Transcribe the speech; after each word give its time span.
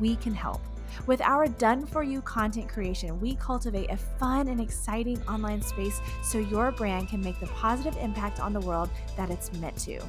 we 0.00 0.16
can 0.16 0.34
help. 0.34 0.60
With 1.06 1.20
our 1.20 1.46
done 1.46 1.86
for 1.86 2.02
you 2.02 2.22
content 2.22 2.68
creation, 2.68 3.20
we 3.20 3.34
cultivate 3.36 3.90
a 3.90 3.96
fun 3.96 4.48
and 4.48 4.60
exciting 4.60 5.20
online 5.28 5.62
space 5.62 6.00
so 6.22 6.38
your 6.38 6.72
brand 6.72 7.08
can 7.08 7.20
make 7.20 7.38
the 7.38 7.46
positive 7.48 7.96
impact 7.98 8.40
on 8.40 8.52
the 8.52 8.60
world 8.60 8.88
that 9.16 9.30
it's 9.30 9.52
meant 9.54 9.76
to. 9.78 10.00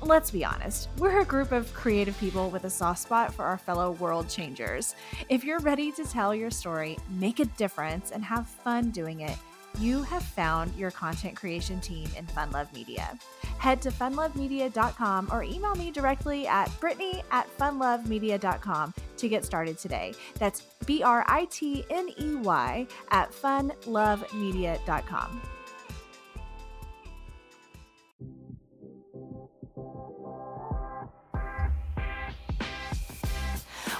Let's 0.00 0.32
be 0.32 0.44
honest, 0.44 0.88
we're 0.98 1.20
a 1.20 1.24
group 1.24 1.52
of 1.52 1.72
creative 1.74 2.18
people 2.18 2.50
with 2.50 2.64
a 2.64 2.70
soft 2.70 3.00
spot 3.00 3.32
for 3.32 3.44
our 3.44 3.58
fellow 3.58 3.92
world 3.92 4.28
changers. 4.28 4.96
If 5.28 5.44
you're 5.44 5.60
ready 5.60 5.92
to 5.92 6.04
tell 6.04 6.34
your 6.34 6.50
story, 6.50 6.98
make 7.20 7.38
a 7.38 7.44
difference, 7.44 8.10
and 8.10 8.24
have 8.24 8.48
fun 8.48 8.90
doing 8.90 9.20
it, 9.20 9.36
you 9.78 10.02
have 10.02 10.22
found 10.22 10.74
your 10.76 10.90
content 10.90 11.36
creation 11.36 11.80
team 11.80 12.08
in 12.16 12.26
Fun 12.26 12.50
Love 12.50 12.72
Media. 12.74 13.16
Head 13.58 13.80
to 13.82 13.90
funlovemedia.com 13.90 15.28
or 15.30 15.44
email 15.44 15.74
me 15.76 15.90
directly 15.90 16.46
at 16.46 16.68
britney 16.80 17.22
at 17.30 17.48
funlovemedia.com 17.56 18.92
to 19.22 19.28
get 19.28 19.44
started 19.44 19.78
today. 19.78 20.14
That's 20.38 20.60
B 20.84 21.02
R 21.02 21.24
I 21.26 21.46
T 21.46 21.84
N 21.90 22.10
E 22.18 22.36
Y 22.36 22.86
at 23.10 23.32
funlovemedia.com. 23.32 25.51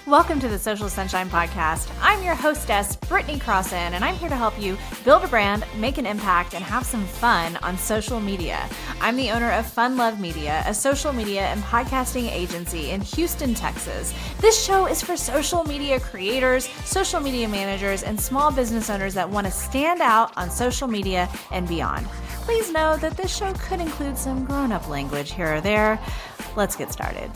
Welcome 0.08 0.41
to 0.41 0.48
the 0.48 0.58
Social 0.58 0.89
Sunshine 0.89 1.31
Podcast. 1.31 1.89
I'm 2.00 2.25
your 2.25 2.34
hostess, 2.34 2.97
Britney 2.97 3.41
Crossan, 3.41 3.95
and 3.95 4.05
I'm 4.05 4.17
here 4.17 4.28
to 4.28 4.34
help 4.34 4.61
you 4.61 4.77
build 5.05 5.22
a 5.22 5.28
brand, 5.28 5.64
make 5.77 5.97
an 5.97 6.06
impact, 6.06 6.55
and 6.55 6.64
have 6.64 6.84
some 6.84 7.05
fun 7.05 7.56
on 7.59 7.78
social 7.78 8.19
media. 8.19 8.69
I'm 9.00 9.14
the 9.14 9.31
owner 9.31 9.53
of 9.53 9.64
Fun 9.64 9.97
Love 9.97 10.19
Media, 10.19 10.64
a 10.67 10.75
social 10.75 11.12
media 11.12 11.42
and 11.42 11.62
podcasting 11.62 12.28
agency 12.33 12.91
in 12.91 13.00
Houston, 13.00 13.55
Texas. 13.55 14.12
This 14.41 14.61
show 14.61 14.86
is 14.86 15.00
for 15.00 15.17
social 15.17 15.62
media 15.62 16.00
creators, 16.00 16.69
social 16.84 17.20
media 17.20 17.48
managers, 17.48 18.03
and 18.03 18.20
small 18.20 18.50
business 18.50 18.91
owners 18.91 19.14
that 19.14 19.31
want 19.31 19.47
to 19.47 19.53
stand 19.53 20.00
out 20.00 20.37
on 20.37 20.50
social 20.50 20.89
media 20.89 21.28
and 21.53 21.69
beyond. 21.69 22.09
Please 22.42 22.72
know 22.72 22.97
that 22.97 23.16
this 23.16 23.37
show 23.37 23.53
could 23.53 23.81
include 23.81 24.19
some 24.19 24.44
grown 24.47 24.72
up 24.72 24.89
language 24.89 25.31
here 25.31 25.55
or 25.55 25.61
there. 25.61 26.00
Let's 26.56 26.75
get 26.75 26.92
started. 26.92 27.31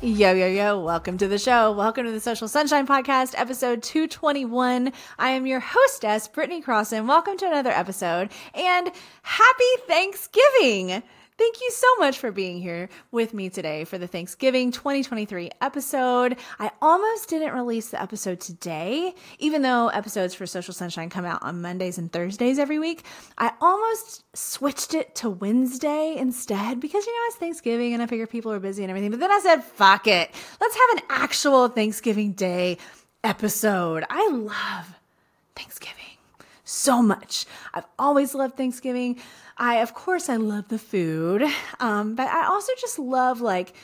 Yo, 0.00 0.32
yo, 0.32 0.46
yo, 0.46 0.78
welcome 0.78 1.18
to 1.18 1.26
the 1.26 1.40
show. 1.40 1.72
Welcome 1.72 2.06
to 2.06 2.12
the 2.12 2.20
Social 2.20 2.46
Sunshine 2.46 2.86
Podcast, 2.86 3.34
episode 3.36 3.82
221. 3.82 4.92
I 5.18 5.30
am 5.30 5.44
your 5.44 5.58
hostess, 5.58 6.28
Britney 6.28 6.62
Crossan. 6.62 7.08
Welcome 7.08 7.36
to 7.38 7.48
another 7.48 7.70
episode 7.70 8.30
and 8.54 8.92
happy 9.22 9.82
Thanksgiving. 9.88 11.02
Thank 11.38 11.60
you 11.60 11.70
so 11.70 11.86
much 12.00 12.18
for 12.18 12.32
being 12.32 12.60
here 12.60 12.88
with 13.12 13.32
me 13.32 13.48
today 13.48 13.84
for 13.84 13.96
the 13.96 14.08
Thanksgiving 14.08 14.72
2023 14.72 15.52
episode. 15.60 16.36
I 16.58 16.72
almost 16.82 17.28
didn't 17.28 17.54
release 17.54 17.90
the 17.90 18.02
episode 18.02 18.40
today, 18.40 19.14
even 19.38 19.62
though 19.62 19.86
episodes 19.86 20.34
for 20.34 20.46
Social 20.46 20.74
Sunshine 20.74 21.10
come 21.10 21.24
out 21.24 21.40
on 21.44 21.62
Mondays 21.62 21.96
and 21.96 22.10
Thursdays 22.10 22.58
every 22.58 22.80
week. 22.80 23.04
I 23.38 23.52
almost 23.60 24.24
switched 24.36 24.94
it 24.94 25.14
to 25.16 25.30
Wednesday 25.30 26.16
instead 26.18 26.80
because, 26.80 27.06
you 27.06 27.12
know, 27.12 27.26
it's 27.28 27.36
Thanksgiving 27.36 27.94
and 27.94 28.02
I 28.02 28.06
figure 28.06 28.26
people 28.26 28.50
are 28.50 28.58
busy 28.58 28.82
and 28.82 28.90
everything. 28.90 29.12
But 29.12 29.20
then 29.20 29.30
I 29.30 29.38
said, 29.38 29.62
fuck 29.62 30.08
it. 30.08 30.34
Let's 30.60 30.76
have 30.76 30.98
an 30.98 31.04
actual 31.08 31.68
Thanksgiving 31.68 32.32
Day 32.32 32.78
episode. 33.22 34.04
I 34.10 34.28
love 34.28 34.92
Thanksgiving 35.54 35.97
so 36.68 37.02
much. 37.02 37.46
I've 37.72 37.86
always 37.98 38.34
loved 38.34 38.56
Thanksgiving. 38.56 39.18
I, 39.56 39.76
of 39.76 39.94
course, 39.94 40.28
I 40.28 40.36
love 40.36 40.68
the 40.68 40.78
food, 40.78 41.42
um, 41.80 42.14
but 42.14 42.28
I 42.28 42.46
also 42.46 42.72
just 42.80 42.98
love 42.98 43.40
like 43.40 43.74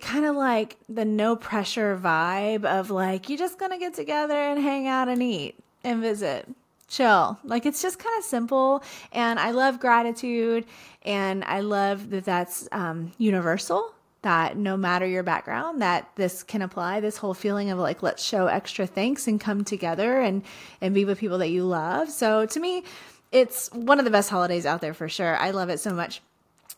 kind 0.00 0.26
of 0.26 0.36
like 0.36 0.76
the 0.88 1.04
no 1.04 1.36
pressure 1.36 1.98
vibe 1.98 2.64
of 2.64 2.90
like 2.90 3.28
you're 3.30 3.38
just 3.38 3.58
gonna 3.58 3.78
get 3.78 3.94
together 3.94 4.34
and 4.34 4.60
hang 4.60 4.86
out 4.86 5.08
and 5.08 5.22
eat 5.22 5.54
and 5.84 6.02
visit 6.02 6.46
chill 6.86 7.38
like 7.44 7.64
it's 7.64 7.80
just 7.80 7.98
kind 7.98 8.16
of 8.18 8.22
simple 8.22 8.82
and 9.12 9.40
i 9.40 9.50
love 9.50 9.80
gratitude 9.80 10.66
and 11.02 11.42
i 11.44 11.60
love 11.60 12.10
that 12.10 12.24
that's 12.24 12.68
um, 12.72 13.10
universal 13.18 13.92
that 14.26 14.56
no 14.56 14.76
matter 14.76 15.06
your 15.06 15.22
background 15.22 15.80
that 15.80 16.10
this 16.16 16.42
can 16.42 16.60
apply 16.60 17.00
this 17.00 17.16
whole 17.16 17.34
feeling 17.34 17.70
of 17.70 17.78
like 17.78 18.02
let's 18.02 18.22
show 18.22 18.46
extra 18.46 18.86
thanks 18.86 19.26
and 19.26 19.40
come 19.40 19.64
together 19.64 20.20
and 20.20 20.42
and 20.80 20.94
be 20.94 21.04
with 21.04 21.18
people 21.18 21.38
that 21.38 21.48
you 21.48 21.64
love 21.64 22.10
so 22.10 22.44
to 22.44 22.60
me 22.60 22.84
it's 23.32 23.70
one 23.72 23.98
of 23.98 24.04
the 24.04 24.10
best 24.10 24.30
holidays 24.30 24.66
out 24.66 24.80
there 24.80 24.94
for 24.94 25.08
sure. 25.08 25.36
I 25.36 25.50
love 25.50 25.68
it 25.68 25.80
so 25.80 25.92
much. 25.92 26.22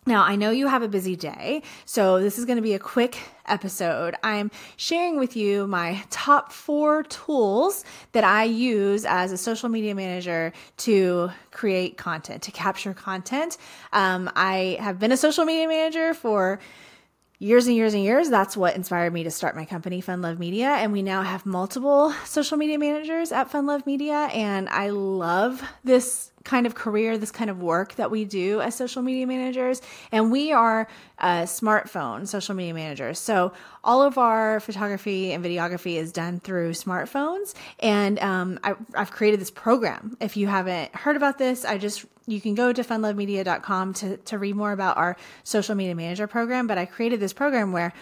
Now, 0.07 0.23
I 0.23 0.37
know 0.37 0.51
you 0.51 0.69
have 0.69 0.83
a 0.83 0.89
busy 0.89 1.17
day, 1.17 1.63
so 1.85 2.19
this 2.19 2.39
is 2.39 2.47
going 2.47 2.57
to 2.57 2.63
be 2.63 2.73
a 2.73 2.79
quick 2.79 3.19
episode. 3.45 4.15
I'm 4.23 4.51
sharing 4.79 5.19
with 5.19 5.37
you 5.37 5.67
my 5.67 6.03
top 6.09 6.51
four 6.51 7.03
tools 7.03 7.85
that 8.13 8.25
I 8.25 8.45
use 8.45 9.05
as 9.05 9.33
a 9.33 9.37
social 9.37 9.69
media 9.69 9.95
manager 9.95 10.55
to 10.79 11.31
create 11.51 11.99
content, 11.99 12.43
to 12.45 12.53
capture 12.53 12.95
content. 12.95 13.59
Um, 13.93 14.31
I 14.35 14.79
have 14.81 14.99
been 14.99 15.13
a 15.13 15.17
social 15.17 15.45
media 15.45 15.69
manager 15.69 16.15
for 16.15 16.59
years 17.39 17.67
and 17.67 17.77
years 17.77 17.95
and 17.95 18.03
years. 18.03 18.31
That's 18.31 18.57
what 18.57 18.77
inspired 18.77 19.13
me 19.13 19.25
to 19.25 19.31
start 19.31 19.57
my 19.57 19.65
company, 19.65 20.01
Fun 20.01 20.23
Love 20.23 20.39
Media. 20.39 20.69
And 20.69 20.93
we 20.93 21.03
now 21.03 21.23
have 21.23 21.47
multiple 21.47 22.13
social 22.25 22.57
media 22.57 22.79
managers 22.79 23.33
at 23.33 23.51
Fun 23.51 23.67
Love 23.67 23.87
Media. 23.87 24.29
And 24.33 24.69
I 24.69 24.91
love 24.91 25.63
this 25.85 26.33
kind 26.45 26.67
of 26.67 26.75
career, 26.75 27.19
this 27.19 27.31
kind 27.31 27.51
of 27.51 27.63
work 27.63 27.95
that 27.97 28.11
we 28.11 28.25
do 28.25 28.61
as 28.61 28.75
social 28.75 29.03
media 29.03 29.27
managers. 29.27 29.83
And 30.13 30.31
we 30.31 30.53
are 30.53 30.89
a 31.19 31.45
smartphone 31.45 32.27
social 32.27 32.55
media 32.55 32.75
managers. 32.75 33.19
So 33.19 33.53
all 33.85 34.03
of 34.03 34.19
our 34.19 34.61
photography 34.61 35.33
and 35.33 35.45
videography 35.45 35.97
is 35.97 36.13
done 36.13 36.41
through 36.41 36.73
smartphones. 36.73 37.55
And 37.81 38.19
um, 38.21 38.59
I, 38.63 38.75
I've 38.95 39.11
created 39.11 39.41
this 39.41 39.51
program. 39.51 40.17
If 40.21 40.37
you 40.37 40.47
haven't 40.47 40.95
heard 40.95 41.17
about 41.17 41.39
this, 41.39 41.65
I 41.65 41.79
just 41.79 42.05
you 42.27 42.41
can 42.43 42.55
go 42.55 42.73
to 42.73 42.85
funlovemedia.com 42.85 43.95
to, 43.95 44.17
to 44.19 44.39
read 44.39 44.55
more 44.55 44.73
about 44.73 44.99
our 44.99 45.17
social 45.45 45.75
media 45.75 45.95
manager 45.95 46.27
program. 46.27 46.67
But 46.67 46.77
I 46.77 46.85
created 46.85 47.21
this 47.21 47.33
program 47.33 47.73
where 47.73 47.95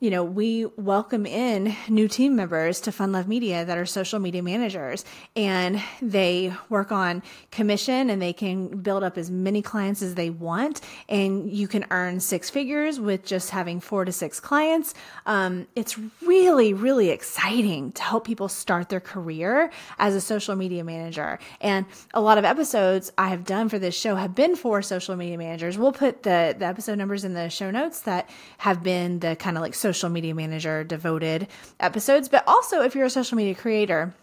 you 0.00 0.10
know, 0.10 0.22
we 0.22 0.64
welcome 0.76 1.26
in 1.26 1.74
new 1.88 2.06
team 2.06 2.36
members 2.36 2.80
to 2.82 2.92
Fun 2.92 3.10
Love 3.10 3.26
Media 3.26 3.64
that 3.64 3.76
are 3.76 3.86
social 3.86 4.20
media 4.20 4.44
managers 4.44 5.04
and 5.34 5.82
they 6.00 6.52
work 6.68 6.92
on 6.92 7.20
commission 7.50 8.08
and 8.08 8.22
they 8.22 8.32
can 8.32 8.68
build 8.68 9.02
up 9.02 9.18
as 9.18 9.28
many 9.28 9.60
clients 9.60 10.00
as 10.00 10.14
they 10.14 10.30
want. 10.30 10.82
And 11.08 11.50
you 11.50 11.66
can 11.66 11.84
earn 11.90 12.20
six 12.20 12.48
figures 12.48 13.00
with 13.00 13.24
just 13.24 13.50
having 13.50 13.80
four 13.80 14.04
to 14.04 14.12
six 14.12 14.38
clients. 14.38 14.94
Um, 15.26 15.66
it's 15.74 15.98
really, 16.24 16.74
really 16.74 17.10
exciting 17.10 17.90
to 17.92 18.02
help 18.02 18.24
people 18.24 18.48
start 18.48 18.90
their 18.90 19.00
career 19.00 19.68
as 19.98 20.14
a 20.14 20.20
social 20.20 20.54
media 20.54 20.84
manager. 20.84 21.40
And 21.60 21.86
a 22.14 22.20
lot 22.20 22.38
of 22.38 22.44
episodes 22.44 23.10
I 23.18 23.30
have 23.30 23.44
done 23.44 23.68
for 23.68 23.80
this 23.80 23.98
show 23.98 24.14
have 24.14 24.36
been 24.36 24.54
for 24.54 24.80
social 24.80 25.16
media 25.16 25.38
managers. 25.38 25.76
We'll 25.76 25.90
put 25.90 26.22
the, 26.22 26.54
the 26.56 26.66
episode 26.66 26.98
numbers 26.98 27.24
in 27.24 27.34
the 27.34 27.48
show 27.48 27.72
notes 27.72 28.02
that 28.02 28.30
have 28.58 28.84
been 28.84 29.18
the 29.18 29.34
kind 29.34 29.56
of 29.56 29.62
like 29.62 29.74
social 29.74 29.87
media 30.10 30.34
manager 30.34 30.84
devoted 30.84 31.48
episodes. 31.80 32.28
But 32.28 32.44
also, 32.46 32.82
if 32.82 32.94
you're 32.94 33.06
a 33.06 33.10
social 33.10 33.36
media 33.36 33.54
creator, 33.54 34.14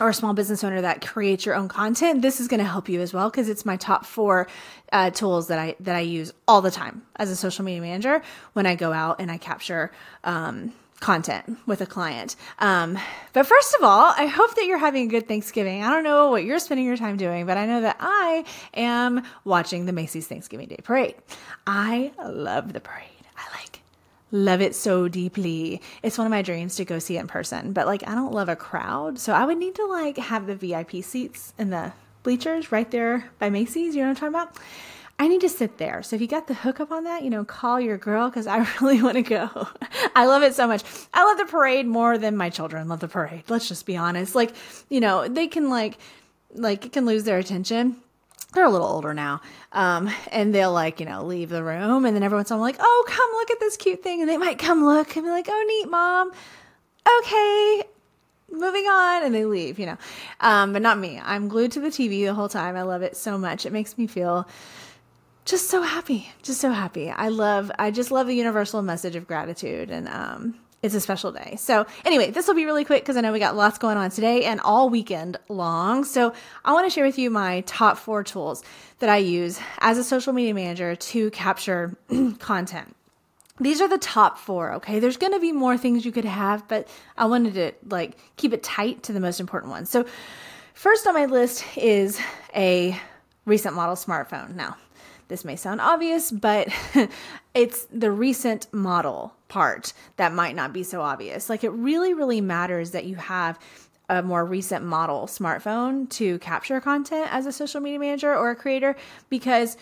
or 0.00 0.10
a 0.10 0.14
small 0.14 0.34
business 0.34 0.62
owner 0.62 0.82
that 0.82 1.06
creates 1.06 1.46
your 1.46 1.54
own 1.54 1.68
content, 1.68 2.20
this 2.22 2.40
is 2.40 2.48
going 2.48 2.58
to 2.58 2.66
help 2.66 2.88
you 2.88 3.00
as 3.00 3.14
well 3.14 3.30
because 3.30 3.48
it's 3.48 3.64
my 3.64 3.76
top 3.76 4.04
four 4.04 4.46
uh, 4.92 5.10
tools 5.10 5.48
that 5.48 5.58
I 5.58 5.74
that 5.80 5.96
I 5.96 6.00
use 6.00 6.32
all 6.46 6.60
the 6.60 6.70
time 6.70 7.02
as 7.16 7.30
a 7.30 7.36
social 7.36 7.64
media 7.64 7.80
manager 7.80 8.22
when 8.52 8.66
I 8.66 8.74
go 8.74 8.92
out 8.92 9.20
and 9.20 9.30
I 9.30 9.38
capture 9.38 9.90
um, 10.24 10.72
content 11.00 11.58
with 11.66 11.80
a 11.80 11.86
client. 11.86 12.36
Um, 12.58 12.98
but 13.32 13.46
first 13.46 13.74
of 13.78 13.84
all, 13.84 14.12
I 14.16 14.26
hope 14.26 14.54
that 14.54 14.66
you're 14.66 14.78
having 14.78 15.06
a 15.06 15.10
good 15.10 15.28
Thanksgiving. 15.28 15.82
I 15.82 15.90
don't 15.90 16.04
know 16.04 16.30
what 16.30 16.44
you're 16.44 16.58
spending 16.58 16.86
your 16.86 16.96
time 16.96 17.16
doing, 17.16 17.46
but 17.46 17.56
I 17.56 17.66
know 17.66 17.82
that 17.82 17.96
I 18.00 18.44
am 18.74 19.22
watching 19.44 19.86
the 19.86 19.92
Macy's 19.92 20.26
Thanksgiving 20.26 20.68
Day 20.68 20.78
Parade. 20.82 21.14
I 21.66 22.12
love 22.22 22.72
the 22.72 22.80
parade. 22.80 23.15
Love 24.32 24.60
it 24.60 24.74
so 24.74 25.08
deeply. 25.08 25.80
It's 26.02 26.18
one 26.18 26.26
of 26.26 26.30
my 26.30 26.42
dreams 26.42 26.76
to 26.76 26.84
go 26.84 26.98
see 26.98 27.16
it 27.16 27.20
in 27.20 27.28
person, 27.28 27.72
but 27.72 27.86
like 27.86 28.06
I 28.08 28.14
don't 28.14 28.32
love 28.32 28.48
a 28.48 28.56
crowd, 28.56 29.18
so 29.18 29.32
I 29.32 29.44
would 29.44 29.58
need 29.58 29.76
to 29.76 29.86
like 29.86 30.16
have 30.16 30.46
the 30.46 30.56
VIP 30.56 31.04
seats 31.04 31.54
in 31.58 31.70
the 31.70 31.92
bleachers 32.22 32.72
right 32.72 32.90
there 32.90 33.30
by 33.38 33.50
Macy's. 33.50 33.94
You 33.94 34.02
know 34.02 34.08
what 34.08 34.22
I'm 34.22 34.32
talking 34.32 34.50
about? 34.50 34.56
I 35.18 35.28
need 35.28 35.40
to 35.42 35.48
sit 35.48 35.78
there. 35.78 36.02
So 36.02 36.14
if 36.14 36.20
you 36.22 36.28
got 36.28 36.46
the 36.46 36.54
hookup 36.54 36.90
on 36.92 37.04
that, 37.04 37.22
you 37.22 37.30
know, 37.30 37.44
call 37.44 37.80
your 37.80 37.96
girl 37.96 38.28
because 38.28 38.46
I 38.46 38.58
really 38.80 39.02
want 39.02 39.14
to 39.14 39.22
go. 39.22 39.68
I 40.14 40.26
love 40.26 40.42
it 40.42 40.54
so 40.54 40.66
much. 40.66 40.82
I 41.14 41.24
love 41.24 41.38
the 41.38 41.46
parade 41.46 41.86
more 41.86 42.18
than 42.18 42.36
my 42.36 42.50
children 42.50 42.88
love 42.88 43.00
the 43.00 43.08
parade. 43.08 43.44
Let's 43.48 43.68
just 43.68 43.86
be 43.86 43.96
honest. 43.96 44.34
Like, 44.34 44.54
you 44.90 45.00
know, 45.00 45.26
they 45.28 45.46
can 45.46 45.70
like, 45.70 45.98
like 46.52 46.84
it 46.84 46.92
can 46.92 47.06
lose 47.06 47.24
their 47.24 47.38
attention. 47.38 47.96
They're 48.56 48.64
a 48.64 48.70
little 48.70 48.88
older 48.88 49.12
now. 49.12 49.42
Um, 49.72 50.10
and 50.32 50.54
they'll 50.54 50.72
like, 50.72 50.98
you 50.98 51.04
know, 51.04 51.22
leave 51.24 51.50
the 51.50 51.62
room 51.62 52.06
and 52.06 52.16
then 52.16 52.22
every 52.22 52.36
once 52.36 52.50
everyone's 52.50 52.52
all 52.52 52.58
like, 52.58 52.76
oh, 52.80 53.04
come 53.06 53.30
look 53.34 53.50
at 53.50 53.60
this 53.60 53.76
cute 53.76 54.02
thing. 54.02 54.22
And 54.22 54.30
they 54.30 54.38
might 54.38 54.58
come 54.58 54.82
look 54.82 55.14
and 55.14 55.26
be 55.26 55.30
like, 55.30 55.46
oh, 55.50 55.64
neat, 55.68 55.90
mom. 55.90 56.32
Okay, 57.20 57.82
moving 58.50 58.84
on 58.84 59.24
and 59.24 59.34
they 59.34 59.44
leave 59.44 59.78
you 59.78 59.86
know 59.86 59.98
um, 60.40 60.72
but 60.72 60.80
not 60.80 60.96
me 60.96 61.20
i'm 61.24 61.48
glued 61.48 61.72
to 61.72 61.80
the 61.80 61.88
tv 61.88 62.24
the 62.24 62.32
whole 62.32 62.48
time 62.48 62.76
i 62.76 62.82
love 62.82 63.02
it 63.02 63.16
so 63.16 63.36
much 63.36 63.66
it 63.66 63.72
makes 63.72 63.98
me 63.98 64.06
feel 64.06 64.48
just 65.44 65.68
so 65.68 65.82
happy 65.82 66.30
just 66.44 66.60
so 66.60 66.70
happy 66.70 67.10
i 67.10 67.28
love 67.28 67.72
i 67.80 67.90
just 67.90 68.12
love 68.12 68.28
the 68.28 68.36
universal 68.36 68.82
message 68.82 69.16
of 69.16 69.26
gratitude 69.26 69.90
and 69.90 70.06
um, 70.06 70.54
it's 70.86 70.94
a 70.94 71.00
special 71.00 71.32
day. 71.32 71.56
So 71.58 71.84
anyway 72.04 72.30
this 72.30 72.46
will 72.46 72.54
be 72.54 72.64
really 72.64 72.84
quick 72.84 73.02
because 73.02 73.16
i 73.16 73.20
know 73.20 73.32
we 73.32 73.38
got 73.38 73.56
lots 73.56 73.76
going 73.76 73.96
on 73.96 74.10
today 74.10 74.44
and 74.44 74.60
all 74.60 74.88
weekend 74.88 75.36
long. 75.48 76.04
So 76.04 76.32
i 76.64 76.72
want 76.72 76.86
to 76.86 76.90
share 76.90 77.04
with 77.04 77.18
you 77.18 77.28
my 77.28 77.60
top 77.62 77.98
four 77.98 78.22
tools 78.22 78.62
that 79.00 79.10
i 79.10 79.16
use 79.18 79.60
as 79.80 79.98
a 79.98 80.04
social 80.04 80.32
media 80.32 80.54
manager 80.54 80.96
to 80.96 81.30
capture 81.32 81.96
content. 82.38 82.94
These 83.58 83.80
are 83.80 83.88
the 83.88 83.98
top 83.98 84.38
four 84.38 84.74
okay? 84.74 85.00
There's 85.00 85.16
going 85.16 85.32
to 85.32 85.40
be 85.40 85.52
more 85.52 85.76
things 85.76 86.06
you 86.06 86.12
could 86.12 86.24
have 86.24 86.66
but 86.68 86.88
i 87.18 87.26
wanted 87.26 87.54
to 87.54 87.72
like 87.90 88.16
keep 88.36 88.52
it 88.52 88.62
tight 88.62 89.02
to 89.04 89.12
the 89.12 89.20
most 89.20 89.40
important 89.40 89.72
ones. 89.72 89.90
So 89.90 90.06
first 90.72 91.06
on 91.06 91.14
my 91.14 91.26
list 91.26 91.64
is 91.76 92.20
a 92.54 92.98
recent 93.44 93.74
model 93.74 93.96
smartphone. 93.96 94.54
Now 94.54 94.76
this 95.28 95.44
may 95.44 95.56
sound 95.56 95.80
obvious 95.80 96.30
but 96.30 96.68
it's 97.56 97.86
the 97.90 98.10
recent 98.10 98.72
model 98.72 99.32
part 99.48 99.94
that 100.16 100.32
might 100.32 100.54
not 100.54 100.72
be 100.72 100.82
so 100.82 101.00
obvious. 101.00 101.48
Like 101.48 101.64
it 101.64 101.70
really 101.70 102.14
really 102.14 102.40
matters 102.40 102.90
that 102.90 103.06
you 103.06 103.16
have 103.16 103.58
a 104.08 104.22
more 104.22 104.44
recent 104.44 104.84
model 104.84 105.26
smartphone 105.26 106.08
to 106.10 106.38
capture 106.38 106.80
content 106.80 107.32
as 107.32 107.46
a 107.46 107.52
social 107.52 107.80
media 107.80 107.98
manager 107.98 108.32
or 108.36 108.50
a 108.50 108.56
creator 108.56 108.94
because 109.30 109.76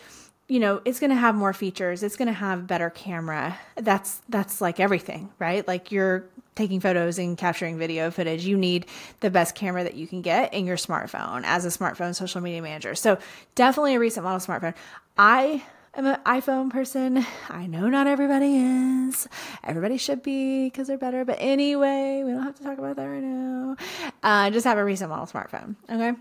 you 0.49 0.61
know 0.61 0.81
it's 0.87 1.01
going 1.01 1.11
to 1.11 1.17
have 1.17 1.35
more 1.35 1.53
features 1.53 2.03
it's 2.03 2.17
going 2.17 2.29
to 2.29 2.33
have 2.33 2.67
better 2.67 2.91
camera. 2.91 3.59
That's 3.77 4.23
that's 4.29 4.61
like 4.61 4.79
everything 4.79 5.31
right? 5.39 5.67
Like 5.67 5.91
you're 5.91 6.27
taking 6.55 6.79
photos 6.79 7.19
and 7.19 7.37
capturing 7.37 7.77
video 7.77 8.13
footage. 8.13 8.45
You 8.45 8.57
need 8.57 8.87
the 9.19 9.31
best 9.31 9.57
camera 9.57 9.83
that 9.83 9.95
you 9.95 10.07
can 10.07 10.23
get 10.23 10.55
in 10.55 10.67
your 10.67 10.77
smartphone 10.77 11.43
as 11.45 11.65
a 11.65 11.69
smartphone 11.69 12.15
social 12.15 12.41
media 12.41 12.63
manager. 12.63 12.95
So 12.95 13.19
definitely 13.57 13.97
a 13.97 13.99
recent 13.99 14.23
model 14.23 14.39
smartphone. 14.39 14.75
I 15.19 15.65
am 15.97 16.07
an 16.07 16.19
iphone 16.27 16.71
person. 16.71 17.25
I 17.49 17.67
know 17.67 17.89
not 17.89 18.07
everybody 18.07 18.57
is. 18.57 19.29
Everybody 19.63 19.97
should 19.97 20.23
be 20.23 20.67
because 20.67 20.89
they're 20.89 20.99
better. 20.99 21.25
But 21.25 21.39
anyway 21.41 22.23
we 22.25 22.33
don't 22.33 22.43
have 22.43 22.57
to 22.57 22.65
talk 22.65 22.79
about 22.79 22.97
that 22.97 23.05
right 23.05 23.23
now. 23.23 23.77
Uh, 24.23 24.51
just 24.51 24.65
have 24.65 24.79
a 24.79 24.85
recent 24.85 25.11
model 25.11 25.27
smartphone 25.27 25.77
okay? 25.91 26.13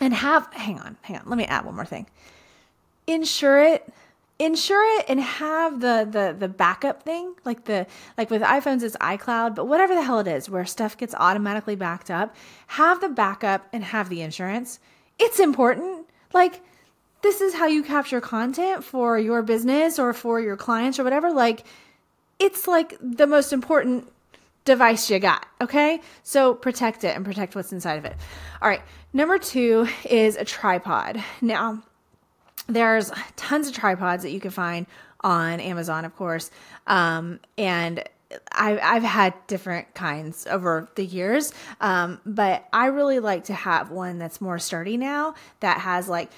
And 0.00 0.14
have 0.14 0.48
hang 0.52 0.78
on 0.78 0.96
hang 1.02 1.18
on. 1.18 1.24
Let 1.26 1.38
me 1.38 1.44
add 1.44 1.64
one 1.64 1.74
more 1.74 1.84
thing. 1.84 2.06
Insure 3.06 3.62
it. 3.62 3.92
Insure 4.38 4.98
it 4.98 5.06
and 5.08 5.20
have 5.20 5.80
the 5.80 6.08
the 6.10 6.36
the 6.36 6.48
backup 6.48 7.04
thing 7.04 7.34
like 7.44 7.64
the 7.64 7.86
like 8.18 8.30
with 8.30 8.42
iPhones 8.42 8.82
it's 8.82 8.96
iCloud 8.96 9.54
but 9.54 9.68
whatever 9.68 9.94
the 9.94 10.02
hell 10.02 10.18
it 10.18 10.26
is 10.26 10.50
where 10.50 10.64
stuff 10.64 10.96
gets 10.96 11.14
automatically 11.14 11.76
backed 11.76 12.10
up 12.10 12.34
have 12.66 13.00
the 13.00 13.08
backup 13.08 13.68
and 13.72 13.84
have 13.84 14.08
the 14.08 14.22
insurance. 14.22 14.80
It's 15.20 15.38
important. 15.38 16.08
Like 16.32 16.62
this 17.24 17.40
is 17.40 17.54
how 17.54 17.66
you 17.66 17.82
capture 17.82 18.20
content 18.20 18.84
for 18.84 19.18
your 19.18 19.42
business 19.42 19.98
or 19.98 20.12
for 20.12 20.40
your 20.40 20.56
clients 20.56 20.98
or 20.98 21.04
whatever 21.04 21.32
like 21.32 21.64
it's 22.38 22.68
like 22.68 22.96
the 23.00 23.26
most 23.26 23.52
important 23.52 24.06
device 24.64 25.10
you 25.10 25.18
got 25.18 25.46
okay 25.60 26.00
so 26.22 26.54
protect 26.54 27.02
it 27.02 27.16
and 27.16 27.24
protect 27.24 27.56
what's 27.56 27.72
inside 27.72 27.98
of 27.98 28.04
it 28.04 28.14
all 28.62 28.68
right 28.68 28.82
number 29.12 29.38
2 29.38 29.88
is 30.08 30.36
a 30.36 30.44
tripod 30.44 31.22
now 31.40 31.82
there's 32.66 33.10
tons 33.36 33.68
of 33.68 33.74
tripods 33.74 34.22
that 34.22 34.30
you 34.30 34.40
can 34.40 34.50
find 34.50 34.86
on 35.24 35.58
Amazon, 35.60 36.04
of 36.04 36.14
course. 36.16 36.50
Um, 36.86 37.40
and 37.58 38.04
I've, 38.52 38.78
I've 38.82 39.02
had 39.02 39.34
different 39.46 39.94
kinds 39.94 40.46
over 40.46 40.88
the 40.96 41.04
years, 41.04 41.52
um, 41.80 42.20
but 42.26 42.66
I 42.72 42.86
really 42.86 43.20
like 43.20 43.44
to 43.44 43.54
have 43.54 43.90
one 43.90 44.18
that's 44.18 44.40
more 44.40 44.58
sturdy 44.58 44.96
now 44.96 45.34
that 45.60 45.80
has 45.80 46.08
like, 46.08 46.30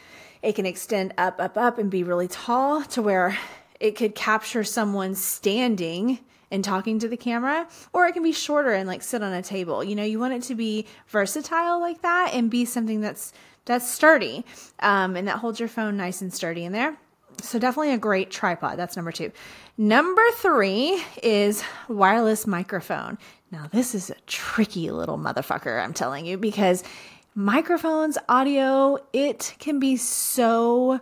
it 0.47 0.55
can 0.55 0.65
extend 0.65 1.13
up, 1.19 1.41
up, 1.41 1.59
up 1.59 1.77
and 1.77 1.91
be 1.91 2.05
really 2.05 2.29
tall 2.29 2.85
to 2.85 3.03
where 3.03 3.37
it 3.81 3.97
could 3.97 4.15
capture 4.15 4.63
someone 4.63 5.17
standing 5.17 6.21
and 6.53 6.63
talking 6.63 7.01
to 7.01 7.09
the 7.09 7.17
camera, 7.17 7.67
or 7.93 8.07
it 8.07 8.13
can 8.13 8.23
be 8.23 8.31
shorter 8.31 8.73
and 8.73 8.87
like 8.87 9.03
sit 9.03 9.25
on 9.25 9.33
a 9.33 9.43
table. 9.43 9.83
You 9.83 9.97
know, 9.97 10.05
you 10.05 10.21
want 10.21 10.35
it 10.35 10.43
to 10.45 10.55
be 10.55 10.87
versatile 11.09 11.81
like 11.81 12.01
that 12.03 12.31
and 12.33 12.49
be 12.49 12.65
something 12.65 13.01
that's 13.01 13.33
that's 13.65 13.91
sturdy 13.91 14.45
um, 14.79 15.17
and 15.17 15.27
that 15.27 15.39
holds 15.39 15.59
your 15.59 15.69
phone 15.69 15.97
nice 15.97 16.23
and 16.23 16.33
sturdy 16.33 16.65
in 16.65 16.71
there. 16.71 16.97
So 17.43 17.59
definitely 17.59 17.93
a 17.93 17.99
great 17.99 18.31
tripod. 18.31 18.79
That's 18.79 18.95
number 18.95 19.11
two. 19.11 19.33
Number 19.77 20.23
three 20.37 21.03
is 21.25 21.65
wireless 21.89 22.47
microphone. 22.47 23.19
Now 23.51 23.69
this 23.73 23.97
is 23.97 24.11
a 24.11 24.17
tricky 24.29 24.93
little 24.93 25.19
motherfucker, 25.19 25.83
I'm 25.83 25.93
telling 25.93 26.25
you, 26.25 26.39
because 26.39 26.85
microphones, 27.37 28.19
audio, 28.29 28.99
it 29.13 29.55
can 29.59 29.79
be 29.79 29.97
so 29.97 31.01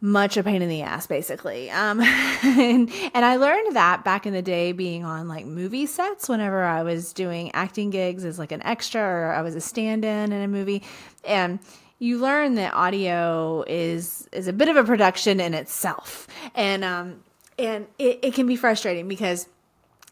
much 0.00 0.36
a 0.36 0.42
pain 0.42 0.60
in 0.60 0.68
the 0.68 0.82
ass, 0.82 1.06
basically. 1.06 1.70
Um, 1.70 2.00
and, 2.42 2.92
and 3.14 3.24
I 3.24 3.36
learned 3.36 3.74
that 3.74 4.04
back 4.04 4.26
in 4.26 4.34
the 4.34 4.42
day 4.42 4.72
being 4.72 5.04
on 5.04 5.28
like 5.28 5.46
movie 5.46 5.86
sets 5.86 6.28
whenever 6.28 6.62
I 6.62 6.82
was 6.82 7.14
doing 7.14 7.50
acting 7.54 7.88
gigs 7.88 8.24
as 8.24 8.38
like 8.38 8.52
an 8.52 8.62
extra 8.64 9.00
or 9.00 9.32
I 9.32 9.40
was 9.40 9.54
a 9.54 9.62
stand 9.62 10.04
in 10.04 10.32
in 10.32 10.42
a 10.42 10.48
movie. 10.48 10.82
And 11.24 11.58
you 11.98 12.18
learn 12.18 12.56
that 12.56 12.74
audio 12.74 13.64
is 13.66 14.28
is 14.32 14.48
a 14.48 14.52
bit 14.52 14.68
of 14.68 14.76
a 14.76 14.84
production 14.84 15.40
in 15.40 15.54
itself. 15.54 16.26
And 16.54 16.84
um, 16.84 17.22
and 17.58 17.86
it, 17.98 18.18
it 18.22 18.34
can 18.34 18.46
be 18.46 18.56
frustrating 18.56 19.08
because 19.08 19.48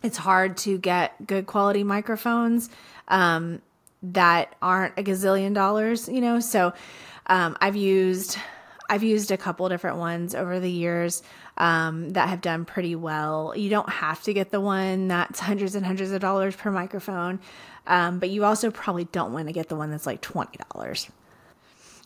it's 0.03 0.17
hard 0.17 0.57
to 0.59 0.79
get 0.79 1.27
good 1.27 1.47
quality 1.47 1.85
microphones 1.85 2.71
um, 3.09 3.61
that 4.03 4.55
aren't 4.61 4.99
a 4.99 5.03
gazillion 5.03 5.55
dollars, 5.55 6.09
you 6.09 6.21
know. 6.21 6.41
So 6.41 6.73
um, 7.27 7.57
I've 7.61 7.77
used 7.77 8.37
I've 8.89 9.03
used 9.03 9.31
a 9.31 9.37
couple 9.37 9.69
different 9.69 9.97
ones 9.97 10.35
over 10.35 10.61
the 10.61 10.71
years 10.71 11.23
um, 11.57 12.11
that 12.11 12.29
have 12.29 12.41
done 12.41 12.65
pretty 12.65 12.95
well. 12.95 13.55
You 13.57 13.71
don't 13.71 13.89
have 13.89 14.23
to 14.25 14.35
get 14.35 14.51
the 14.51 14.61
one 14.61 15.09
that's 15.09 15.41
hundreds 15.41 15.75
and 15.75 15.87
hundreds 15.87 16.11
of 16.11 16.21
dollars 16.21 16.57
per 16.57 16.71
microphone, 16.71 17.41
um, 17.87 18.19
but 18.19 18.31
you 18.31 18.45
also 18.45 18.71
probably 18.71 19.05
don't 19.05 19.33
want 19.33 19.47
to 19.47 19.53
get 19.53 19.69
the 19.69 19.77
one 19.77 19.91
that's 19.91 20.07
like 20.07 20.21
$20. 20.21 21.11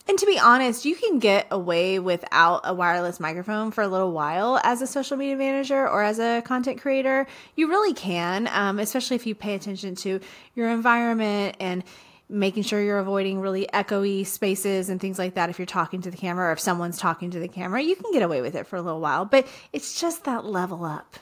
And 0.07 0.17
to 0.17 0.25
be 0.25 0.39
honest, 0.39 0.85
you 0.85 0.95
can 0.95 1.19
get 1.19 1.47
away 1.51 1.99
without 1.99 2.61
a 2.63 2.73
wireless 2.73 3.19
microphone 3.19 3.71
for 3.71 3.81
a 3.81 3.87
little 3.87 4.11
while 4.11 4.59
as 4.63 4.81
a 4.81 4.87
social 4.87 5.17
media 5.17 5.35
manager 5.35 5.87
or 5.87 6.01
as 6.01 6.17
a 6.19 6.41
content 6.43 6.79
creator. 6.79 7.27
You 7.55 7.67
really 7.67 7.93
can, 7.93 8.47
um, 8.51 8.79
especially 8.79 9.15
if 9.15 9.25
you 9.25 9.35
pay 9.35 9.53
attention 9.55 9.95
to 9.95 10.21
your 10.55 10.69
environment 10.69 11.57
and 11.59 11.83
making 12.29 12.63
sure 12.63 12.81
you're 12.81 12.99
avoiding 12.99 13.39
really 13.39 13.67
echoey 13.73 14.25
spaces 14.25 14.89
and 14.89 14.99
things 14.99 15.17
like 15.17 15.35
that 15.35 15.49
if 15.49 15.59
you're 15.59 15.65
talking 15.65 16.01
to 16.01 16.11
the 16.11 16.17
camera 16.17 16.49
or 16.49 16.51
if 16.51 16.59
someone's 16.59 16.97
talking 16.97 17.31
to 17.31 17.39
the 17.39 17.47
camera 17.47 17.81
you 17.81 17.95
can 17.95 18.11
get 18.11 18.21
away 18.21 18.41
with 18.41 18.53
it 18.53 18.67
for 18.67 18.75
a 18.75 18.81
little 18.81 18.99
while 18.99 19.23
but 19.23 19.47
it's 19.71 20.01
just 20.01 20.25
that 20.25 20.43
level 20.43 20.83
up 20.83 21.15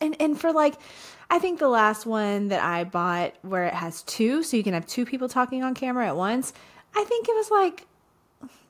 and 0.00 0.14
and 0.20 0.40
for 0.40 0.52
like 0.52 0.74
I 1.30 1.38
think 1.40 1.58
the 1.58 1.68
last 1.68 2.06
one 2.06 2.48
that 2.48 2.62
I 2.62 2.84
bought 2.84 3.34
where 3.42 3.64
it 3.64 3.74
has 3.74 4.02
two 4.02 4.44
so 4.44 4.56
you 4.56 4.62
can 4.62 4.74
have 4.74 4.86
two 4.86 5.04
people 5.04 5.28
talking 5.28 5.64
on 5.64 5.74
camera 5.74 6.06
at 6.06 6.16
once 6.16 6.52
I 6.94 7.02
think 7.02 7.28
it 7.28 7.34
was 7.34 7.50
like 7.50 7.86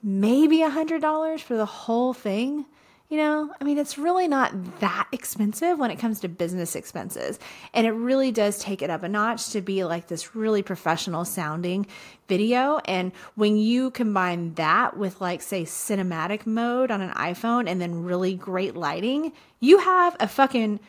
maybe 0.02 0.62
a 0.62 0.70
hundred 0.70 1.00
dollars 1.02 1.40
for 1.40 1.56
the 1.56 1.66
whole 1.66 2.12
thing 2.12 2.64
you 3.12 3.18
know, 3.18 3.52
I 3.60 3.64
mean, 3.64 3.76
it's 3.76 3.98
really 3.98 4.26
not 4.26 4.80
that 4.80 5.06
expensive 5.12 5.78
when 5.78 5.90
it 5.90 5.98
comes 5.98 6.20
to 6.20 6.28
business 6.28 6.74
expenses. 6.74 7.38
And 7.74 7.86
it 7.86 7.90
really 7.90 8.32
does 8.32 8.58
take 8.58 8.80
it 8.80 8.88
up 8.88 9.02
a 9.02 9.08
notch 9.08 9.50
to 9.50 9.60
be 9.60 9.84
like 9.84 10.08
this 10.08 10.34
really 10.34 10.62
professional 10.62 11.26
sounding 11.26 11.86
video. 12.26 12.80
And 12.86 13.12
when 13.34 13.58
you 13.58 13.90
combine 13.90 14.54
that 14.54 14.96
with, 14.96 15.20
like, 15.20 15.42
say, 15.42 15.64
cinematic 15.64 16.46
mode 16.46 16.90
on 16.90 17.02
an 17.02 17.10
iPhone 17.10 17.68
and 17.68 17.82
then 17.82 18.02
really 18.02 18.32
great 18.32 18.76
lighting, 18.76 19.32
you 19.60 19.76
have 19.76 20.16
a 20.18 20.26
fucking, 20.26 20.80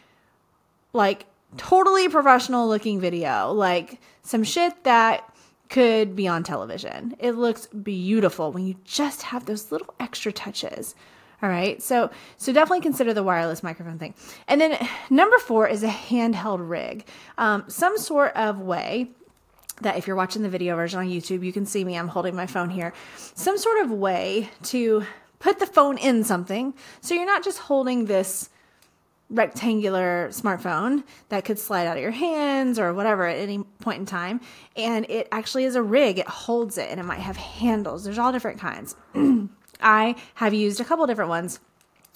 like, 0.93 1.25
totally 1.57 2.07
professional 2.07 2.69
looking 2.69 3.01
video. 3.01 3.51
Like, 3.51 3.99
some 4.21 4.45
shit 4.45 4.85
that 4.85 5.29
could 5.69 6.15
be 6.15 6.27
on 6.27 6.43
television. 6.43 7.15
It 7.19 7.31
looks 7.31 7.67
beautiful 7.67 8.51
when 8.51 8.65
you 8.65 8.75
just 8.83 9.23
have 9.23 9.45
those 9.45 9.71
little 9.71 9.93
extra 9.99 10.31
touches. 10.31 10.95
All 11.41 11.49
right. 11.49 11.81
So 11.81 12.09
so 12.37 12.53
definitely 12.53 12.81
consider 12.81 13.13
the 13.13 13.23
wireless 13.23 13.63
microphone 13.63 13.99
thing. 13.99 14.13
And 14.47 14.61
then 14.61 14.87
number 15.09 15.37
four 15.39 15.67
is 15.67 15.83
a 15.83 15.89
handheld 15.89 16.69
rig. 16.69 17.05
Um, 17.37 17.65
some 17.67 17.97
sort 17.97 18.33
of 18.35 18.59
way 18.59 19.11
that 19.81 19.97
if 19.97 20.07
you're 20.07 20.15
watching 20.15 20.41
the 20.41 20.49
video 20.49 20.75
version 20.75 20.99
on 20.99 21.07
YouTube, 21.07 21.43
you 21.43 21.51
can 21.51 21.65
see 21.65 21.83
me. 21.83 21.97
I'm 21.97 22.07
holding 22.07 22.35
my 22.35 22.45
phone 22.45 22.69
here. 22.69 22.93
Some 23.17 23.57
sort 23.57 23.83
of 23.83 23.91
way 23.91 24.49
to 24.63 25.03
put 25.39 25.59
the 25.59 25.65
phone 25.65 25.97
in 25.97 26.23
something. 26.23 26.73
So 27.01 27.13
you're 27.13 27.25
not 27.25 27.43
just 27.43 27.59
holding 27.59 28.05
this 28.05 28.49
rectangular 29.33 30.29
smartphone 30.29 31.03
that 31.29 31.43
could 31.43 31.57
slide 31.57 31.87
out 31.87 31.97
of 31.97 32.03
your 32.03 32.11
hands 32.11 32.79
or 32.79 32.93
whatever 32.93 33.25
at 33.25 33.37
any 33.37 33.59
point 33.79 33.99
in 33.99 34.05
time. 34.05 34.39
And 34.75 35.09
it 35.09 35.27
actually 35.31 35.65
is 35.65 35.75
a 35.75 35.83
rig, 35.83 36.19
it 36.19 36.27
holds 36.27 36.77
it 36.77 36.89
and 36.89 36.99
it 36.99 37.03
might 37.03 37.19
have 37.19 37.35
handles. 37.35 38.03
There's 38.03 38.19
all 38.19 38.31
different 38.31 38.59
kinds. 38.59 38.95
I 39.81 40.15
have 40.35 40.53
used 40.53 40.79
a 40.79 40.85
couple 40.85 41.05
different 41.07 41.29
ones 41.29 41.59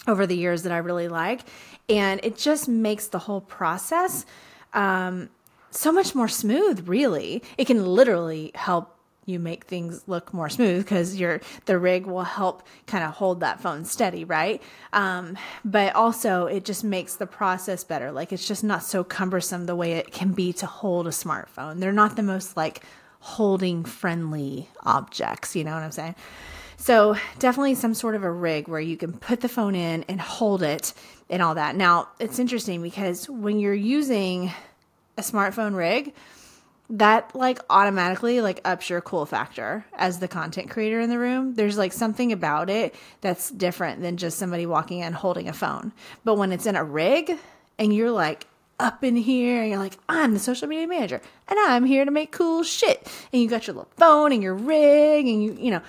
over 0.08 0.26
the 0.26 0.38
years 0.38 0.64
that 0.64 0.72
I 0.72 0.78
really 0.78 1.10
like, 1.10 1.42
and 1.90 2.22
it 2.24 2.38
just 2.38 2.70
makes 2.70 3.08
the 3.08 3.20
whole 3.20 3.42
process 3.42 4.26
um, 4.74 5.30
so 5.72 5.92
much 5.92 6.16
more 6.16 6.28
smooth, 6.28 6.88
really. 6.88 7.44
It 7.58 7.66
can 7.66 7.86
literally 7.86 8.52
help 8.56 8.97
you 9.28 9.40
make 9.40 9.66
things 9.66 10.08
look 10.08 10.34
more 10.34 10.50
smooth 10.50 10.84
because 10.84 11.18
your 11.18 11.42
the 11.66 11.78
rig 11.78 12.06
will 12.06 12.24
help 12.24 12.64
kind 12.88 13.04
of 13.04 13.12
hold 13.12 13.42
that 13.42 13.60
phone 13.60 13.84
steady, 13.86 14.24
right? 14.24 14.64
Um, 14.94 15.38
but 15.66 15.94
also 15.96 16.46
it 16.46 16.64
just 16.66 16.84
makes 16.84 17.16
the 17.18 17.28
process 17.28 17.84
better. 17.84 18.12
Like 18.12 18.32
it's 18.32 18.48
just 18.48 18.64
not 18.64 18.84
so 18.84 19.04
cumbersome 19.04 19.66
the 19.66 19.76
way 19.76 19.94
it 19.94 20.12
can 20.12 20.32
be 20.32 20.54
to 20.54 20.66
hold 20.66 21.08
a 21.08 21.12
smartphone. 21.12 21.80
They're 21.80 21.92
not 21.92 22.16
the 22.16 22.24
most 22.24 22.56
like 22.56 22.84
holding 23.20 23.84
friendly 23.84 24.70
objects. 24.84 25.56
You 25.56 25.66
know 25.66 25.74
what 25.74 25.84
I'm 25.84 25.92
saying? 25.92 26.16
So 26.78 27.18
definitely 27.40 27.76
some 27.76 27.94
sort 27.94 28.16
of 28.16 28.24
a 28.24 28.32
rig 28.32 28.70
where 28.70 28.80
you 28.80 28.96
can 28.96 29.12
put 29.12 29.42
the 29.42 29.50
phone 29.50 29.76
in 29.76 30.06
and 30.08 30.22
hold 30.22 30.64
it 30.64 30.94
and 31.30 31.42
all 31.42 31.56
that. 31.56 31.76
Now 31.76 32.08
it's 32.18 32.40
interesting 32.40 32.82
because 32.82 33.30
when 33.30 33.60
you're 33.60 33.74
using 33.74 34.54
a 35.18 35.22
smartphone 35.22 35.76
rig, 35.76 36.14
that 36.90 37.36
like 37.36 37.60
automatically 37.70 38.40
like 38.40 38.62
ups 38.64 38.90
your 38.90 39.02
cool 39.02 39.26
factor 39.26 39.86
as 39.98 40.20
the 40.20 40.28
content 40.28 40.70
creator 40.70 41.00
in 41.00 41.10
the 41.10 41.20
room. 41.20 41.56
There's 41.56 41.78
like 41.78 41.92
something 41.92 42.32
about 42.32 42.70
it 42.70 42.96
that's 43.22 43.50
different 43.50 44.02
than 44.02 44.18
just 44.18 44.38
somebody 44.38 44.66
walking 44.66 45.00
in 45.00 45.14
holding 45.14 45.50
a 45.50 45.54
phone. 45.54 45.92
But 46.24 46.36
when 46.36 46.52
it's 46.52 46.66
in 46.66 46.76
a 46.76 46.84
rig 46.84 47.38
and 47.78 47.94
you're 47.94 48.12
like 48.12 48.48
up 48.80 49.04
in 49.04 49.16
here 49.16 49.62
and 49.62 49.70
you're 49.70 49.80
like, 49.80 49.98
I'm 50.08 50.34
the 50.34 50.40
social 50.40 50.68
media 50.68 50.88
manager 50.88 51.22
and 51.48 51.60
I'm 51.60 51.86
here 51.86 52.06
to 52.06 52.12
make 52.12 52.32
cool 52.32 52.64
shit. 52.64 53.06
And 53.34 53.42
you 53.42 53.50
got 53.50 53.68
your 53.68 53.76
little 53.76 53.92
phone 53.98 54.32
and 54.32 54.42
your 54.42 54.56
rig 54.56 55.28
and 55.28 55.44
you, 55.44 55.58
you 55.60 55.72
know, 55.72 55.82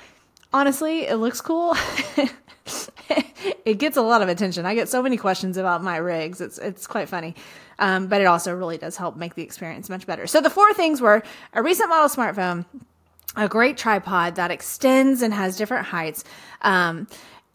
honestly, 0.52 1.06
it 1.06 1.16
looks 1.16 1.40
cool. 1.40 1.76
it 3.64 3.78
gets 3.78 3.96
a 3.96 4.02
lot 4.02 4.22
of 4.22 4.28
attention. 4.28 4.66
I 4.66 4.74
get 4.74 4.88
so 4.88 5.02
many 5.02 5.16
questions 5.16 5.56
about 5.56 5.82
my 5.82 5.96
rigs. 5.96 6.40
It's 6.40 6.58
it's 6.58 6.86
quite 6.86 7.08
funny. 7.08 7.34
Um, 7.78 8.08
but 8.08 8.20
it 8.20 8.24
also 8.24 8.54
really 8.54 8.78
does 8.78 8.96
help 8.96 9.16
make 9.16 9.34
the 9.34 9.42
experience 9.42 9.88
much 9.88 10.06
better. 10.06 10.26
So 10.26 10.40
the 10.40 10.50
four 10.50 10.72
things 10.74 11.00
were 11.00 11.22
a 11.52 11.62
recent 11.62 11.88
model 11.88 12.08
smartphone, 12.08 12.64
a 13.36 13.48
great 13.48 13.76
tripod 13.76 14.34
that 14.36 14.50
extends 14.50 15.22
and 15.22 15.32
has 15.32 15.56
different 15.56 15.86
heights, 15.86 16.24
um, 16.62 17.06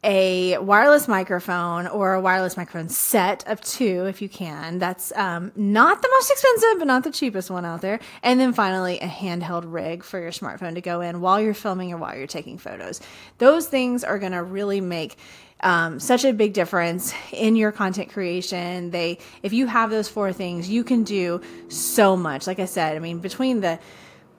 a 0.04 0.58
wireless 0.58 1.08
microphone 1.08 1.88
or 1.88 2.14
a 2.14 2.20
wireless 2.20 2.58
microphone 2.58 2.90
set 2.90 3.48
of 3.48 3.62
two 3.62 4.06
if 4.06 4.22
you 4.22 4.28
can. 4.28 4.78
That's 4.78 5.14
um, 5.16 5.52
not 5.56 6.02
the 6.02 6.10
most 6.10 6.30
expensive, 6.30 6.80
but 6.80 6.88
not 6.88 7.04
the 7.06 7.12
cheapest 7.12 7.50
one 7.50 7.64
out 7.64 7.82
there. 7.82 8.00
And 8.22 8.40
then 8.40 8.52
finally, 8.54 9.00
a 9.00 9.08
handheld 9.08 9.64
rig 9.66 10.04
for 10.04 10.20
your 10.20 10.32
smartphone 10.32 10.76
to 10.76 10.82
go 10.82 11.00
in 11.00 11.22
while 11.22 11.40
you're 11.40 11.54
filming 11.54 11.94
or 11.94 11.98
while 11.98 12.18
you're 12.18 12.28
taking 12.28 12.58
photos. 12.58 13.00
Those 13.38 13.68
things 13.68 14.04
are 14.04 14.20
going 14.20 14.34
to 14.34 14.44
really 14.44 14.82
make 14.82 15.18
um, 15.64 16.00
such 16.00 16.26
a 16.26 16.34
big 16.34 16.54
difference 16.54 17.14
in 17.32 17.56
your 17.56 17.72
content 17.72 18.12
creation. 18.12 18.92
They, 18.92 19.18
if 19.42 19.54
you 19.54 19.66
have 19.66 19.90
those 19.90 20.10
four 20.10 20.34
things, 20.34 20.70
you 20.70 20.84
can 20.84 21.04
do 21.04 21.42
so 21.70 22.16
much. 22.16 22.46
Like 22.46 22.60
I 22.60 22.66
said, 22.66 22.96
I 22.96 23.00
mean, 23.00 23.20
between 23.20 23.62
the 23.62 23.80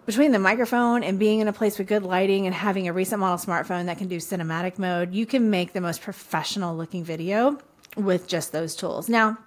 between 0.07 0.33
the 0.33 0.39
microphone 0.39 1.03
and 1.03 1.19
being 1.19 1.41
in 1.41 1.49
a 1.49 1.53
place 1.53 1.79
with 1.79 1.89
good 1.89 2.03
lighting 2.03 2.45
and 2.45 2.55
having 2.55 2.89
a 2.89 2.93
recent 2.93 3.21
model 3.21 3.39
smartphone 3.39 3.87
that 3.87 3.97
can 3.97 4.07
do 4.07 4.19
cinematic 4.19 4.79
mode, 4.79 5.15
you 5.15 5.25
can 5.25 5.49
make 5.49 5.73
the 5.73 5.81
most 5.81 6.03
professional 6.03 6.77
looking 6.77 7.03
video 7.03 7.59
with 7.97 8.29
just 8.29 8.53
those 8.53 8.77
tools. 8.77 9.09
Now, 9.09 9.39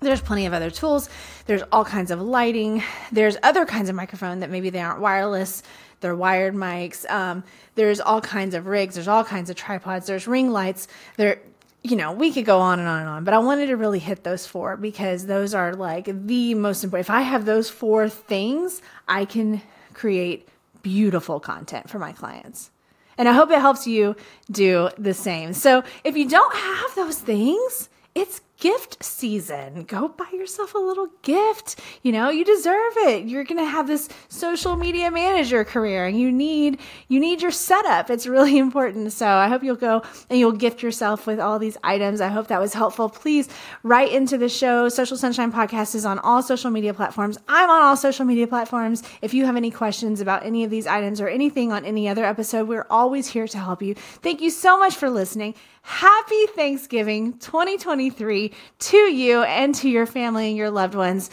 there's 0.00 0.20
plenty 0.20 0.46
of 0.46 0.52
other 0.52 0.70
tools. 0.70 1.08
There's 1.46 1.62
all 1.72 1.84
kinds 1.84 2.10
of 2.10 2.20
lighting. 2.20 2.82
There's 3.10 3.36
other 3.42 3.66
kinds 3.66 3.88
of 3.88 3.96
microphone 3.96 4.40
that 4.40 4.50
maybe 4.50 4.70
they 4.70 4.80
aren't 4.80 5.00
wireless. 5.00 5.62
They're 6.00 6.14
wired 6.14 6.54
mics. 6.54 7.08
Um, 7.10 7.42
there's 7.74 8.00
all 8.00 8.20
kinds 8.20 8.54
of 8.54 8.66
rigs. 8.66 8.94
There's 8.94 9.08
all 9.08 9.24
kinds 9.24 9.50
of 9.50 9.56
tripods. 9.56 10.06
There's 10.06 10.28
ring 10.28 10.50
lights. 10.50 10.86
There, 11.16 11.40
you 11.82 11.96
know, 11.96 12.12
we 12.12 12.32
could 12.32 12.44
go 12.44 12.60
on 12.60 12.78
and 12.78 12.88
on 12.88 13.00
and 13.00 13.08
on, 13.08 13.24
but 13.24 13.34
I 13.34 13.38
wanted 13.38 13.66
to 13.66 13.76
really 13.76 13.98
hit 13.98 14.22
those 14.22 14.46
four 14.46 14.76
because 14.76 15.26
those 15.26 15.54
are 15.54 15.74
like 15.74 16.08
the 16.26 16.54
most 16.54 16.84
important. 16.84 17.06
If 17.06 17.10
I 17.10 17.22
have 17.22 17.44
those 17.44 17.68
four 17.68 18.08
things, 18.08 18.82
I 19.08 19.24
can 19.24 19.62
create 19.94 20.48
beautiful 20.82 21.40
content 21.40 21.90
for 21.90 21.98
my 21.98 22.12
clients. 22.12 22.70
And 23.16 23.28
I 23.28 23.32
hope 23.32 23.50
it 23.50 23.58
helps 23.58 23.86
you 23.86 24.14
do 24.48 24.90
the 24.96 25.14
same. 25.14 25.52
So 25.52 25.82
if 26.04 26.16
you 26.16 26.28
don't 26.28 26.54
have 26.54 26.94
those 26.94 27.18
things, 27.18 27.88
it's 28.14 28.40
gift 28.58 29.02
season. 29.02 29.84
Go 29.84 30.08
buy 30.08 30.28
yourself 30.32 30.74
a 30.74 30.78
little 30.78 31.08
gift. 31.22 31.80
You 32.02 32.12
know, 32.12 32.28
you 32.28 32.44
deserve 32.44 32.92
it. 32.98 33.26
You're 33.26 33.44
going 33.44 33.58
to 33.58 33.70
have 33.70 33.86
this 33.86 34.08
social 34.28 34.76
media 34.76 35.10
manager 35.10 35.64
career 35.64 36.06
and 36.06 36.18
you 36.18 36.32
need 36.32 36.80
you 37.06 37.20
need 37.20 37.40
your 37.40 37.50
setup. 37.50 38.10
It's 38.10 38.26
really 38.26 38.58
important. 38.66 39.12
So, 39.12 39.26
I 39.26 39.48
hope 39.48 39.62
you'll 39.62 39.76
go 39.76 40.02
and 40.28 40.38
you'll 40.38 40.52
gift 40.52 40.82
yourself 40.82 41.26
with 41.26 41.38
all 41.38 41.58
these 41.58 41.76
items. 41.84 42.20
I 42.20 42.28
hope 42.28 42.48
that 42.48 42.60
was 42.60 42.74
helpful. 42.74 43.08
Please 43.08 43.48
write 43.82 44.12
into 44.12 44.36
the 44.36 44.48
show. 44.48 44.88
Social 44.88 45.16
Sunshine 45.16 45.52
Podcast 45.52 45.94
is 45.94 46.04
on 46.04 46.18
all 46.18 46.42
social 46.42 46.70
media 46.70 46.92
platforms. 46.92 47.38
I'm 47.48 47.70
on 47.70 47.82
all 47.82 47.96
social 47.96 48.24
media 48.24 48.46
platforms. 48.46 49.02
If 49.22 49.34
you 49.34 49.46
have 49.46 49.56
any 49.56 49.70
questions 49.70 50.20
about 50.20 50.44
any 50.44 50.64
of 50.64 50.70
these 50.70 50.86
items 50.86 51.20
or 51.20 51.28
anything 51.28 51.72
on 51.72 51.84
any 51.84 52.08
other 52.08 52.24
episode, 52.24 52.66
we're 52.68 52.86
always 52.90 53.28
here 53.28 53.46
to 53.46 53.58
help 53.58 53.82
you. 53.82 53.94
Thank 53.94 54.40
you 54.40 54.50
so 54.50 54.78
much 54.78 54.96
for 54.96 55.08
listening. 55.08 55.54
Happy 55.82 56.46
Thanksgiving 56.54 57.38
2023 57.38 58.47
to 58.78 58.96
you 58.96 59.42
and 59.42 59.74
to 59.76 59.88
your 59.88 60.06
family 60.06 60.48
and 60.48 60.56
your 60.56 60.70
loved 60.70 60.94
ones. 60.94 61.30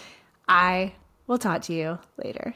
I 0.48 0.94
will 1.28 1.38
talk 1.38 1.64
to 1.64 1.74
you 1.74 2.00
later. 2.24 2.54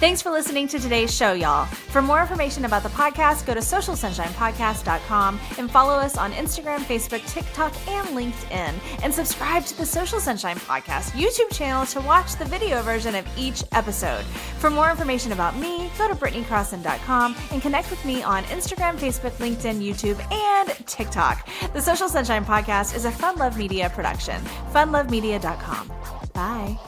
Thanks 0.00 0.22
for 0.22 0.30
listening 0.30 0.66
to 0.68 0.78
today's 0.78 1.14
show, 1.14 1.34
y'all. 1.34 1.66
For 1.66 2.00
more 2.00 2.22
information 2.22 2.64
about 2.64 2.82
the 2.82 2.88
podcast, 2.88 3.44
go 3.44 3.52
to 3.52 3.60
socialsunshinepodcast.com 3.60 5.38
and 5.58 5.70
follow 5.70 5.92
us 5.92 6.16
on 6.16 6.32
Instagram, 6.32 6.78
Facebook, 6.78 7.22
TikTok, 7.30 7.74
and 7.86 8.08
LinkedIn. 8.16 8.72
And 9.02 9.12
subscribe 9.12 9.66
to 9.66 9.76
the 9.76 9.84
Social 9.84 10.18
Sunshine 10.18 10.56
Podcast 10.56 11.10
YouTube 11.10 11.54
channel 11.54 11.84
to 11.84 12.00
watch 12.00 12.36
the 12.36 12.46
video 12.46 12.80
version 12.80 13.14
of 13.14 13.26
each 13.36 13.62
episode. 13.72 14.24
For 14.58 14.70
more 14.70 14.90
information 14.90 15.32
about 15.32 15.54
me, 15.58 15.90
go 15.98 16.08
to 16.08 16.14
BritneyCrossan.com 16.14 17.36
and 17.52 17.60
connect 17.60 17.90
with 17.90 18.02
me 18.06 18.22
on 18.22 18.44
Instagram, 18.44 18.96
Facebook, 18.96 19.32
LinkedIn, 19.32 19.86
YouTube, 19.86 20.18
and 20.32 20.70
TikTok. 20.86 21.46
The 21.74 21.82
Social 21.82 22.08
Sunshine 22.08 22.46
Podcast 22.46 22.96
is 22.96 23.04
a 23.04 23.10
Fun 23.10 23.36
Love 23.36 23.58
Media 23.58 23.90
production. 23.90 24.40
FunLoveMedia.com. 24.72 25.92
Bye. 26.32 26.78